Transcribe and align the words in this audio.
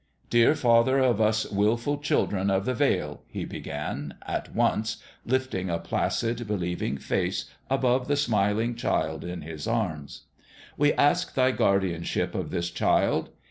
Dear 0.31 0.55
Father 0.55 0.97
of 0.97 1.21
us 1.21 1.45
wilful 1.51 1.99
Children 1.99 2.49
of 2.49 2.65
the 2.65 2.73
Vale" 2.73 3.21
he 3.27 3.45
began, 3.45 4.15
at 4.25 4.55
once, 4.55 4.97
lifting 5.27 5.69
a 5.69 5.77
placid, 5.77 6.47
be 6.47 6.55
lieving 6.55 6.97
face 6.99 7.45
above 7.69 8.07
the 8.07 8.15
smiling 8.17 8.73
child 8.73 9.23
in 9.23 9.43
his 9.43 9.67
arms," 9.67 10.21
we 10.75 10.91
ask 10.93 11.35
Thy 11.35 11.51
guardianship 11.51 12.33
of 12.33 12.49
this 12.49 12.71
child. 12.71 13.29